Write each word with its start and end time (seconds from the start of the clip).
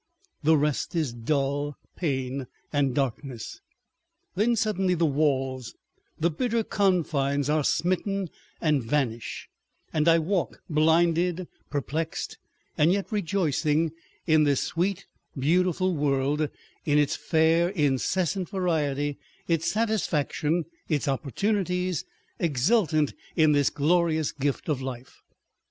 The 0.41 0.57
rest 0.57 0.95
is 0.95 1.13
dull 1.13 1.77
pain 1.95 2.47
and 2.73 2.95
darkness. 2.95 3.61
Then 4.33 4.55
suddenly 4.55 4.95
the 4.95 5.05
walls, 5.05 5.75
the 6.19 6.31
bitter 6.31 6.63
confines, 6.63 7.51
are 7.51 7.63
smitten 7.63 8.31
and 8.59 8.81
vanish, 8.81 9.47
and 9.93 10.07
I 10.07 10.17
walk, 10.17 10.59
blinded, 10.67 11.47
perplexed, 11.69 12.39
and 12.79 12.91
yet 12.91 13.11
rejoicing, 13.11 13.91
in 14.25 14.43
this 14.43 14.61
sweet, 14.61 15.05
beautiful 15.37 15.95
world, 15.95 16.49
in 16.83 16.97
its 16.97 17.15
fair 17.15 17.69
incessant 17.69 18.49
variety, 18.49 19.19
its 19.47 19.69
satisfaction, 19.71 20.65
its 20.89 21.07
opportunities, 21.07 22.05
exultant 22.39 23.13
in 23.35 23.51
this 23.51 23.69
glorious 23.69 24.31
gift 24.31 24.67
of 24.67 24.81
life. 24.81 25.21